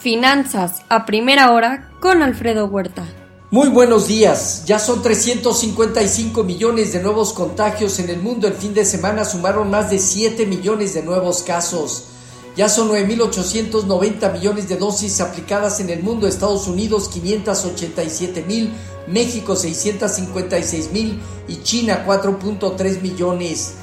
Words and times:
Finanzas 0.00 0.82
a 0.88 1.04
primera 1.06 1.50
hora 1.50 1.90
con 1.98 2.22
Alfredo 2.22 2.66
Huerta. 2.66 3.04
Muy 3.50 3.68
buenos 3.68 4.06
días. 4.06 4.62
Ya 4.64 4.78
son 4.78 5.02
355 5.02 6.44
millones 6.44 6.92
de 6.92 7.02
nuevos 7.02 7.32
contagios 7.32 7.98
en 7.98 8.08
el 8.08 8.20
mundo. 8.20 8.46
El 8.46 8.54
fin 8.54 8.74
de 8.74 8.84
semana 8.84 9.24
sumaron 9.24 9.70
más 9.70 9.90
de 9.90 9.98
7 9.98 10.46
millones 10.46 10.94
de 10.94 11.02
nuevos 11.02 11.42
casos. 11.42 12.10
Ya 12.54 12.68
son 12.68 12.90
9.890 12.90 14.32
millones 14.34 14.68
de 14.68 14.76
dosis 14.76 15.20
aplicadas 15.20 15.80
en 15.80 15.90
el 15.90 16.04
mundo. 16.04 16.28
Estados 16.28 16.68
Unidos 16.68 17.08
587 17.08 18.44
mil, 18.46 18.72
México 19.08 19.56
656 19.56 20.92
mil 20.92 21.18
y 21.48 21.60
China 21.62 22.04
4.3 22.06 23.00
millones. 23.00 23.74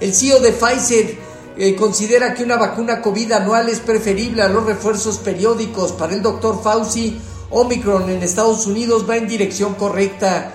El 0.00 0.14
CEO 0.14 0.38
de 0.38 0.52
Pfizer 0.52 1.18
eh, 1.56 1.76
considera 1.76 2.34
que 2.34 2.42
una 2.42 2.56
vacuna 2.56 3.00
COVID 3.00 3.32
anual 3.32 3.68
es 3.68 3.80
preferible 3.80 4.42
a 4.42 4.48
los 4.48 4.64
refuerzos 4.64 5.18
periódicos. 5.18 5.92
Para 5.92 6.14
el 6.14 6.22
doctor 6.22 6.60
Fauci, 6.62 7.20
Omicron 7.50 8.10
en 8.10 8.22
Estados 8.22 8.66
Unidos 8.66 9.08
va 9.08 9.16
en 9.16 9.28
dirección 9.28 9.74
correcta. 9.74 10.52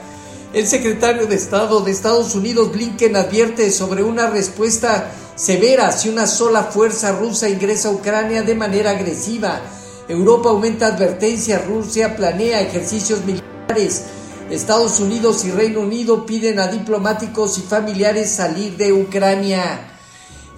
El 0.51 0.67
secretario 0.67 1.27
de 1.27 1.35
Estado 1.35 1.81
de 1.81 1.91
Estados 1.91 2.35
Unidos, 2.35 2.71
Blinken, 2.71 3.15
advierte 3.15 3.71
sobre 3.71 4.03
una 4.03 4.29
respuesta 4.29 5.11
severa 5.35 5.91
si 5.91 6.09
una 6.09 6.27
sola 6.27 6.63
fuerza 6.63 7.13
rusa 7.13 7.47
ingresa 7.47 7.89
a 7.89 7.91
Ucrania 7.93 8.41
de 8.41 8.55
manera 8.55 8.91
agresiva. 8.91 9.61
Europa 10.09 10.49
aumenta 10.49 10.87
advertencias, 10.87 11.65
Rusia 11.65 12.15
planea 12.15 12.61
ejercicios 12.61 13.23
militares. 13.23 14.05
Estados 14.49 14.99
Unidos 14.99 15.45
y 15.45 15.51
Reino 15.51 15.81
Unido 15.81 16.25
piden 16.25 16.59
a 16.59 16.67
diplomáticos 16.67 17.59
y 17.59 17.61
familiares 17.61 18.31
salir 18.31 18.75
de 18.75 18.91
Ucrania. 18.91 19.98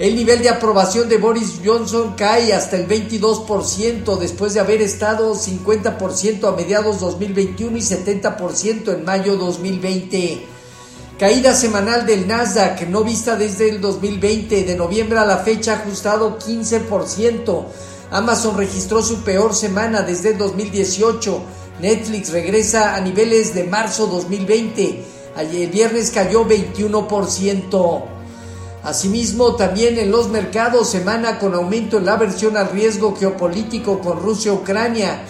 El 0.02 0.16
nivel 0.16 0.42
de 0.42 0.50
aprobación 0.50 1.08
de 1.10 1.20
Boris 1.20 1.60
Johnson 1.64 2.16
cae 2.18 2.54
hasta 2.54 2.76
el 2.76 2.88
22% 2.88 4.18
después 4.18 4.56
de 4.56 4.60
haber 4.60 4.82
estado 4.82 5.36
50% 5.36 6.48
a 6.48 6.56
mediados 6.56 7.00
2021 7.02 7.78
y 7.78 7.82
70% 7.82 8.96
en 8.96 9.06
mayo 9.06 9.36
2020. 9.36 10.42
Caída 11.20 11.54
semanal 11.54 12.08
del 12.08 12.28
Nasdaq 12.28 12.88
no 12.88 13.04
vista 13.04 13.36
desde 13.36 13.70
el 13.70 13.80
2020, 13.80 14.64
de 14.64 14.76
noviembre 14.76 15.20
a 15.20 15.26
la 15.26 15.38
fecha 15.38 15.74
ajustado 15.74 16.40
15%. 16.40 17.66
Amazon 18.10 18.58
registró 18.58 19.04
su 19.04 19.22
peor 19.22 19.54
semana 19.54 20.02
desde 20.02 20.32
el 20.32 20.40
2018. 20.40 21.44
Netflix 21.80 22.32
regresa 22.32 22.96
a 22.96 23.02
niveles 23.02 23.54
de 23.54 23.66
marzo 23.66 24.08
2020. 24.08 25.06
Ayer 25.36 25.70
viernes 25.70 26.10
cayó 26.10 26.44
21%. 26.44 28.21
Asimismo, 28.84 29.56
también 29.56 30.00
en 30.00 30.10
los 30.10 30.30
mercados 30.30 30.90
semana 30.90 31.38
con 31.38 31.54
aumento 31.54 32.00
en 32.00 32.06
la 32.06 32.14
aversión 32.14 32.58
al 32.58 32.72
riesgo 32.72 33.16
geopolítico 33.16 34.00
con 34.00 34.20
Rusia-Ucrania. 34.20 35.22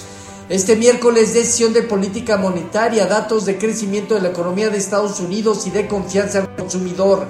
Este 0.47 0.77
miércoles 0.77 1.33
decisión 1.33 1.73
de 1.73 1.81
política 1.81 2.37
monetaria, 2.37 3.07
datos 3.07 3.45
de 3.45 3.57
crecimiento 3.57 4.15
de 4.15 4.21
la 4.21 4.29
economía 4.29 4.69
de 4.69 4.77
Estados 4.77 5.19
Unidos 5.19 5.67
y 5.67 5.71
de 5.71 5.85
confianza 5.87 6.39
al 6.39 6.55
consumidor. 6.55 7.27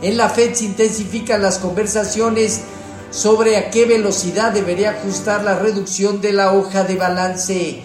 En 0.00 0.16
la 0.16 0.30
Fed 0.30 0.54
se 0.54 0.64
intensifican 0.64 1.42
las 1.42 1.58
conversaciones 1.58 2.62
sobre 3.10 3.58
a 3.58 3.70
qué 3.70 3.84
velocidad 3.84 4.52
debería 4.52 4.92
ajustar 4.92 5.44
la 5.44 5.58
reducción 5.58 6.22
de 6.22 6.32
la 6.32 6.54
hoja 6.54 6.84
de 6.84 6.96
balance. 6.96 7.82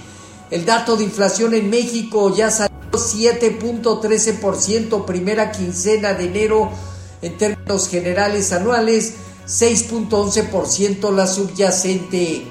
El 0.51 0.63
dato 0.63 0.95
de 0.95 1.03
inflación 1.03 1.53
en 1.53 1.69
México 1.69 2.33
ya 2.33 2.49
salió 2.49 2.71
7.13%, 2.91 5.03
primera 5.03 5.51
quincena 5.51 6.13
de 6.13 6.23
enero 6.25 6.71
en 7.23 7.37
términos 7.37 7.89
generales 7.89 8.51
anuales, 8.51 9.13
6.11% 9.47 11.11
la 11.11 11.25
subyacente. 11.25 12.45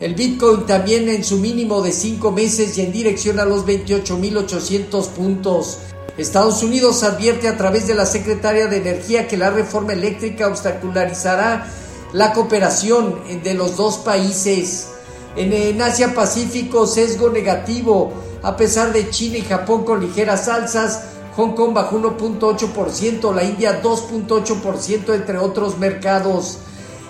El 0.00 0.14
Bitcoin 0.14 0.66
también 0.66 1.08
en 1.08 1.24
su 1.24 1.38
mínimo 1.38 1.82
de 1.82 1.92
5 1.92 2.32
meses 2.32 2.76
y 2.78 2.82
en 2.82 2.92
dirección 2.92 3.38
a 3.40 3.44
los 3.44 3.66
28.800 3.66 5.08
puntos. 5.08 5.78
Estados 6.16 6.62
Unidos 6.62 7.02
advierte 7.04 7.46
a 7.46 7.56
través 7.56 7.86
de 7.86 7.94
la 7.94 8.06
Secretaria 8.06 8.66
de 8.66 8.78
Energía 8.78 9.28
que 9.28 9.36
la 9.36 9.50
reforma 9.50 9.92
eléctrica 9.92 10.48
obstacularizará 10.48 11.66
la 12.12 12.32
cooperación 12.32 13.20
de 13.42 13.54
los 13.54 13.76
dos 13.76 13.98
países. 13.98 14.88
En, 15.36 15.80
Asia 15.80 16.14
Pacífico, 16.14 16.86
sesgo 16.86 17.30
negativo, 17.30 18.12
a 18.42 18.56
pesar 18.56 18.92
de 18.92 19.10
China 19.10 19.38
y 19.38 19.42
Japón 19.42 19.84
con 19.84 20.00
ligeras 20.00 20.48
alzas, 20.48 21.02
Hong 21.38 21.54
Kong 21.54 21.72
bajó 21.72 22.00
1.8%, 22.00 23.32
la 23.32 23.44
India 23.44 23.80
2.8%, 23.80 25.14
entre 25.14 25.38
otros 25.38 25.78
mercados. 25.78 26.58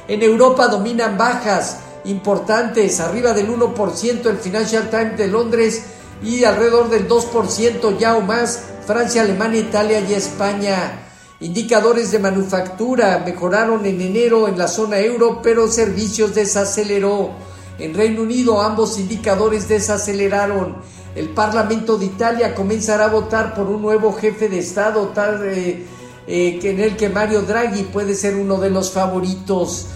En 0.06 0.22
Europa 0.22 0.68
dominan 0.68 1.16
bajas 1.16 1.78
importantes, 2.04 3.00
arriba 3.00 3.32
del 3.32 3.48
1% 3.48 4.26
el 4.26 4.36
Financial 4.36 4.90
Times 4.90 5.16
de 5.16 5.28
Londres 5.28 5.82
y 6.22 6.44
alrededor 6.44 6.90
del 6.90 7.08
2% 7.08 7.96
ya 7.96 8.18
o 8.18 8.20
más 8.20 8.64
Francia, 8.86 9.22
Alemania, 9.22 9.60
Italia 9.60 10.00
y 10.00 10.12
España. 10.12 11.08
Indicadores 11.40 12.10
de 12.10 12.18
manufactura 12.18 13.22
mejoraron 13.24 13.86
en 13.86 13.98
enero 13.98 14.46
en 14.46 14.58
la 14.58 14.68
zona 14.68 14.98
euro, 14.98 15.40
pero 15.42 15.68
servicios 15.68 16.34
desaceleró. 16.34 17.30
En 17.78 17.94
Reino 17.94 18.20
Unido 18.20 18.60
ambos 18.60 18.98
indicadores 18.98 19.68
desaceleraron. 19.68 20.76
El 21.18 21.30
Parlamento 21.30 21.98
de 21.98 22.06
Italia 22.06 22.54
comenzará 22.54 23.06
a 23.06 23.08
votar 23.08 23.52
por 23.52 23.66
un 23.66 23.82
nuevo 23.82 24.12
jefe 24.12 24.48
de 24.48 24.60
Estado, 24.60 25.08
tal 25.08 25.44
eh, 25.46 25.84
eh, 26.28 26.60
en 26.62 26.78
el 26.78 26.96
que 26.96 27.08
Mario 27.08 27.42
Draghi 27.42 27.82
puede 27.82 28.14
ser 28.14 28.36
uno 28.36 28.58
de 28.58 28.70
los 28.70 28.92
favoritos. 28.92 29.86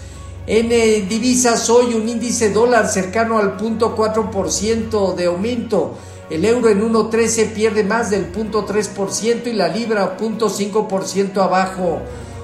En 0.47 0.73
eh, 0.73 1.05
divisas 1.07 1.69
hoy 1.69 1.93
un 1.93 2.09
índice 2.09 2.49
dólar 2.49 2.89
cercano 2.89 3.37
al 3.37 3.55
0.4% 3.57 5.15
de 5.15 5.25
aumento. 5.27 5.95
El 6.29 6.43
euro 6.43 6.67
en 6.67 6.81
1.13 6.81 7.53
pierde 7.53 7.85
más 7.85 8.09
del 8.09 8.29
0.3% 8.29 9.47
y 9.47 9.53
la 9.53 9.69
libra 9.69 10.17
0.5% 10.17 11.37
abajo. 11.37 12.01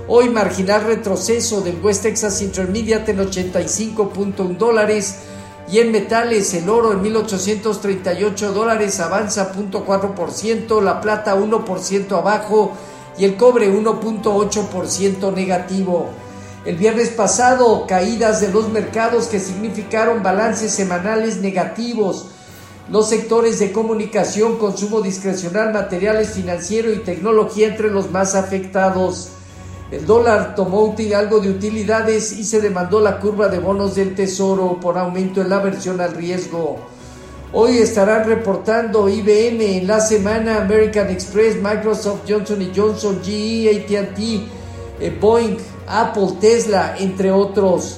Hoy 0.08 0.30
marginal 0.30 0.86
retroceso 0.86 1.60
del 1.60 1.82
West 1.84 2.04
Texas 2.04 2.42
Intermediate 2.42 3.12
en 3.12 3.18
85.1 3.18 4.56
dólares 4.56 5.18
y 5.72 5.78
en 5.80 5.92
metales, 5.92 6.54
el 6.56 6.68
oro 6.68 6.94
en 6.94 7.02
1838 7.04 8.54
dólares 8.54 9.00
avanza 9.00 9.54
0.4%, 9.54 10.82
la 10.82 11.00
plata 11.00 11.36
1% 11.36 12.18
abajo 12.18 12.72
y 13.20 13.26
el 13.26 13.38
cobre 13.38 13.72
1.8% 13.72 15.34
negativo. 15.34 16.10
El 16.66 16.76
viernes 16.76 17.10
pasado, 17.10 17.86
caídas 17.88 18.42
de 18.42 18.50
los 18.50 18.70
mercados 18.70 19.28
que 19.28 19.40
significaron 19.40 20.24
balances 20.24 20.72
semanales 20.72 21.38
negativos. 21.38 22.28
Los 22.90 23.10
sectores 23.10 23.60
de 23.60 23.72
comunicación, 23.72 24.58
consumo 24.58 25.02
discrecional, 25.02 25.72
materiales 25.72 26.32
financieros 26.32 26.96
y 26.96 27.00
tecnología 27.00 27.68
entre 27.68 27.92
los 27.92 28.10
más 28.10 28.34
afectados. 28.34 29.30
El 29.92 30.06
dólar 30.06 30.54
tomó 30.54 30.96
algo 31.16 31.40
de 31.40 31.50
utilidades 31.50 32.32
y 32.34 32.44
se 32.44 32.62
demandó 32.62 33.00
la 33.00 33.20
curva 33.20 33.48
de 33.48 33.58
bonos 33.58 33.96
del 33.96 34.14
tesoro 34.14 34.80
por 34.80 35.00
aumento 35.00 35.42
en 35.42 35.50
la 35.50 35.58
aversión 35.58 36.00
al 36.00 36.14
riesgo. 36.14 36.78
Hoy 37.52 37.80
estarán 37.80 38.28
reportando 38.28 39.10
IBM 39.10 39.78
en 39.78 39.88
la 39.88 40.00
semana 40.00 40.62
American 40.62 41.10
Express, 41.10 41.56
Microsoft, 41.56 42.22
Johnson 42.30 42.72
Johnson, 42.76 43.20
GE, 43.24 43.84
ATT, 43.88 44.20
eh, 45.00 45.18
Boeing, 45.20 45.58
Apple, 45.88 46.34
Tesla, 46.40 46.96
entre 47.00 47.32
otros. 47.32 47.98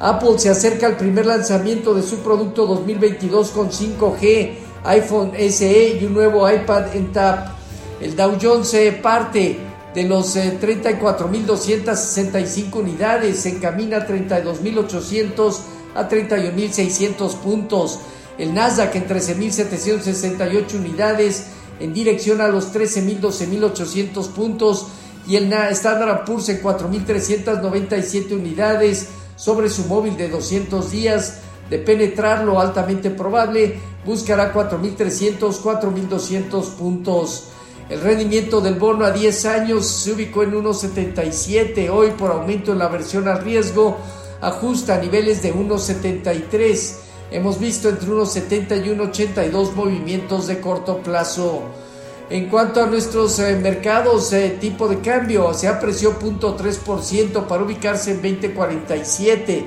Apple 0.00 0.38
se 0.38 0.48
acerca 0.48 0.86
al 0.86 0.96
primer 0.96 1.26
lanzamiento 1.26 1.92
de 1.92 2.02
su 2.02 2.20
producto 2.20 2.66
2022 2.66 3.50
con 3.50 3.70
5G, 3.70 4.52
iPhone 4.84 5.32
SE 5.36 5.98
y 6.00 6.04
un 6.06 6.14
nuevo 6.14 6.50
iPad 6.50 6.96
en 6.96 7.12
tap. 7.12 7.48
El 8.00 8.16
Dow 8.16 8.38
Jones 8.40 8.68
se 8.68 8.92
parte 8.92 9.65
de 9.96 10.04
los 10.04 10.36
34.265 10.36 12.76
eh, 12.76 12.78
unidades, 12.78 13.40
se 13.40 13.48
encamina 13.48 13.96
a 13.96 14.06
32.800 14.06 15.56
a 15.94 16.06
31.600 16.06 17.34
puntos. 17.36 18.00
El 18.36 18.52
Nasdaq 18.52 18.94
en 18.94 19.08
13.768 19.08 20.74
unidades, 20.74 21.46
en 21.80 21.94
dirección 21.94 22.42
a 22.42 22.48
los 22.48 22.74
13.000, 22.74 23.20
12.800 23.20 24.28
puntos. 24.32 24.88
Y 25.26 25.36
el 25.36 25.50
Standard 25.50 26.26
Poor's 26.26 26.50
en 26.50 26.62
4.397 26.62 28.32
unidades 28.32 29.08
sobre 29.34 29.70
su 29.70 29.86
móvil 29.86 30.18
de 30.18 30.28
200 30.28 30.90
días. 30.90 31.38
De 31.70 31.78
penetrarlo 31.78 32.60
altamente 32.60 33.08
probable, 33.08 33.80
buscará 34.04 34.52
4.300, 34.52 35.58
4.200 35.62 36.74
puntos. 36.74 37.44
El 37.88 38.00
rendimiento 38.00 38.60
del 38.60 38.74
bono 38.74 39.04
a 39.04 39.12
10 39.12 39.46
años 39.46 39.86
se 39.86 40.12
ubicó 40.12 40.42
en 40.42 40.54
1,77. 40.54 41.88
Hoy, 41.88 42.10
por 42.18 42.32
aumento 42.32 42.72
en 42.72 42.80
la 42.80 42.88
versión 42.88 43.28
al 43.28 43.44
riesgo, 43.44 43.96
ajusta 44.40 44.96
a 44.96 44.98
niveles 44.98 45.40
de 45.40 45.54
1,73. 45.54 46.94
Hemos 47.30 47.60
visto 47.60 47.88
entre 47.88 48.08
1,70 48.08 48.84
y 48.84 48.88
1,82 48.88 49.72
movimientos 49.74 50.48
de 50.48 50.60
corto 50.60 50.98
plazo. 50.98 51.62
En 52.28 52.48
cuanto 52.48 52.82
a 52.82 52.86
nuestros 52.86 53.38
eh, 53.38 53.54
mercados, 53.54 54.32
eh, 54.32 54.56
tipo 54.60 54.88
de 54.88 54.98
cambio 54.98 55.54
se 55.54 55.68
apreció 55.68 56.18
0.3% 56.18 57.46
para 57.46 57.62
ubicarse 57.62 58.10
en 58.10 58.16
2047. 58.16 59.64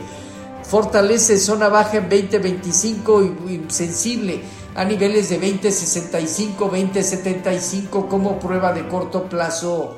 Fortalece 0.70 1.38
zona 1.40 1.68
baja 1.68 1.98
en 1.98 2.08
2025 2.10 3.24
y, 3.24 3.66
sensible 3.70 4.40
a 4.76 4.86
niveles 4.86 5.30
de 5.30 5.40
2065, 5.40 6.66
2075 6.66 8.08
como 8.08 8.38
prueba 8.40 8.72
de 8.72 8.88
corto 8.88 9.24
plazo. 9.24 9.98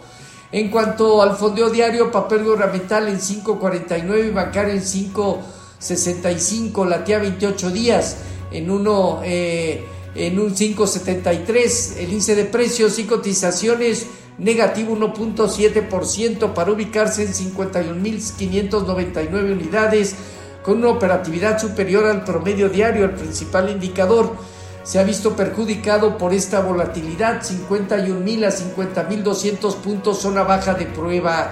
En 0.51 0.71
cuanto 0.71 1.21
al 1.21 1.35
fondeo 1.35 1.69
diario, 1.69 2.09
papel 2.09 2.45
gubernamental 2.45 3.09
en 3.09 3.19
5.49 3.19 4.27
y 4.27 4.31
bancario 4.31 4.73
en 4.73 4.81
5.65, 4.81 6.87
latía 6.87 7.19
28 7.19 7.69
días 7.71 8.15
en 8.51 8.71
uno 8.71 9.19
eh, 9.23 9.85
en 10.15 10.39
un 10.39 10.55
5.73, 10.55 11.97
el 11.97 12.11
índice 12.11 12.35
de 12.35 12.45
precios 12.45 12.97
y 12.99 13.03
cotizaciones 13.05 14.07
negativo 14.37 14.95
1.7% 14.95 16.53
para 16.53 16.71
ubicarse 16.71 17.23
en 17.23 17.33
51.599 17.33 19.51
unidades 19.51 20.15
con 20.63 20.77
una 20.77 20.89
operatividad 20.89 21.59
superior 21.59 22.05
al 22.05 22.23
promedio 22.23 22.69
diario, 22.69 23.05
el 23.05 23.11
principal 23.11 23.69
indicador 23.69 24.35
se 24.83 24.99
ha 24.99 25.03
visto 25.03 25.35
perjudicado 25.35 26.17
por 26.17 26.33
esta 26.33 26.61
volatilidad, 26.61 27.41
51.000 27.41 28.45
a 28.45 28.51
50.200 28.51 29.75
puntos, 29.75 30.19
zona 30.19 30.43
baja 30.43 30.73
de 30.73 30.85
prueba. 30.85 31.51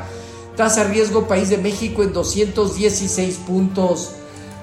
Tasa 0.56 0.86
riesgo 0.86 1.28
país 1.28 1.50
de 1.50 1.58
México 1.58 2.04
en 2.04 2.12
216 2.12 3.36
puntos. 3.48 4.14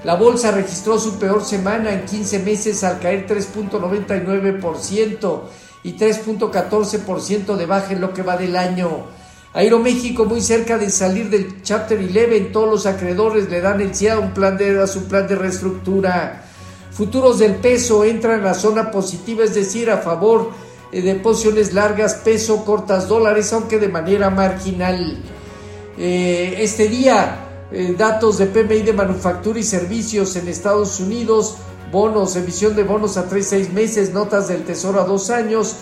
La 0.03 0.15
bolsa 0.15 0.51
registró 0.51 0.99
su 0.99 1.17
peor 1.17 1.43
semana 1.43 1.93
en 1.93 2.05
15 2.05 2.39
meses 2.39 2.83
al 2.83 2.99
caer 2.99 3.25
3.99% 3.27 5.41
y 5.83 5.93
3.14% 5.93 7.55
de 7.55 7.65
baja 7.65 7.93
en 7.93 8.01
lo 8.01 8.13
que 8.13 8.21
va 8.21 8.37
del 8.37 8.57
año. 8.57 9.05
Aeroméxico 9.57 10.25
muy 10.25 10.39
cerca 10.39 10.77
de 10.77 10.91
salir 10.91 11.31
del 11.31 11.63
Chapter 11.63 11.97
11, 11.97 12.51
todos 12.53 12.69
los 12.69 12.85
acreedores 12.85 13.49
le 13.49 13.59
dan 13.59 13.81
el 13.81 13.95
sí 13.95 14.07
a, 14.07 14.19
un 14.19 14.31
plan 14.31 14.55
de, 14.55 14.79
a 14.79 14.85
su 14.85 15.05
plan 15.05 15.27
de 15.27 15.33
reestructura. 15.33 16.43
Futuros 16.91 17.39
del 17.39 17.55
peso 17.55 18.05
entran 18.05 18.37
en 18.37 18.43
la 18.43 18.53
zona 18.53 18.91
positiva, 18.91 19.43
es 19.43 19.55
decir, 19.55 19.89
a 19.89 19.97
favor 19.97 20.51
de 20.91 21.15
posiciones 21.15 21.73
largas, 21.73 22.13
peso, 22.23 22.63
cortas 22.63 23.07
dólares, 23.07 23.51
aunque 23.51 23.79
de 23.79 23.87
manera 23.87 24.29
marginal. 24.29 25.17
Eh, 25.97 26.57
este 26.59 26.87
día, 26.87 27.65
eh, 27.71 27.95
datos 27.97 28.37
de 28.37 28.45
PMI 28.45 28.83
de 28.83 28.93
manufactura 28.93 29.57
y 29.57 29.63
servicios 29.63 30.35
en 30.35 30.49
Estados 30.49 30.99
Unidos, 30.99 31.55
bonos, 31.91 32.35
emisión 32.35 32.75
de 32.75 32.83
bonos 32.83 33.17
a 33.17 33.27
3, 33.27 33.47
6 33.47 33.73
meses, 33.73 34.13
notas 34.13 34.49
del 34.49 34.65
Tesoro 34.65 35.01
a 35.01 35.05
2 35.05 35.31
años. 35.31 35.77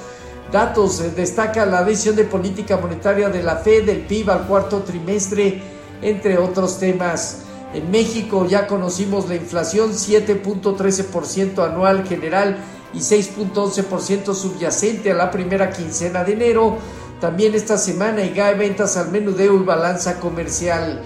Datos, 0.55 1.01
eh, 1.01 1.11
destaca 1.13 1.65
la 1.65 1.83
decisión 1.83 2.15
de 2.15 2.23
política 2.23 2.77
monetaria 2.77 3.27
de 3.27 3.43
la 3.43 3.57
Fed, 3.57 3.87
del 3.87 4.05
PIB 4.05 4.29
al 4.29 4.47
cuarto 4.47 4.83
trimestre, 4.83 5.61
entre 6.01 6.37
otros 6.37 6.79
temas. 6.79 7.39
En 7.73 7.91
México 7.91 8.47
ya 8.47 8.65
conocimos 8.65 9.27
la 9.27 9.35
inflación 9.35 9.91
7.13% 9.91 11.61
anual 11.61 12.07
general 12.07 12.55
y 12.93 12.99
6.11% 12.99 14.33
subyacente 14.33 15.11
a 15.11 15.15
la 15.15 15.29
primera 15.29 15.71
quincena 15.71 16.23
de 16.23 16.31
enero. 16.31 16.77
También 17.19 17.53
esta 17.53 17.77
semana 17.77 18.23
IGAE 18.23 18.53
ventas 18.53 18.95
al 18.95 19.11
menudeo 19.11 19.57
y 19.57 19.65
balanza 19.65 20.21
comercial. 20.21 21.03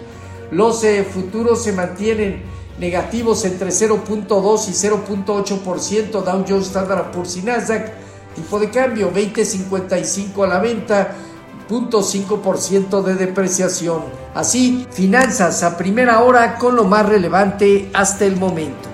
Los 0.51 0.83
eh, 0.83 1.03
futuros 1.03 1.63
se 1.63 1.73
mantienen 1.73 2.43
negativos 2.79 3.43
entre 3.45 3.71
0.2 3.71 4.69
y 4.69 4.73
0.8%. 4.73 6.11
Dow 6.23 6.45
Jones 6.47 6.67
Standard 6.67 7.09
Poor's 7.09 7.35
y 7.35 7.41
Nasdaq. 7.41 8.08
Tipo 8.35 8.59
de 8.59 8.69
cambio 8.69 9.11
20.55 9.11 10.43
a 10.43 10.47
la 10.47 10.59
venta 10.59 11.15
0.5% 11.69 13.03
de 13.03 13.15
depreciación. 13.15 14.03
Así, 14.33 14.87
finanzas 14.91 15.61
a 15.63 15.77
primera 15.77 16.21
hora 16.21 16.55
con 16.55 16.75
lo 16.75 16.85
más 16.85 17.07
relevante 17.07 17.91
hasta 17.93 18.25
el 18.25 18.37
momento. 18.37 18.88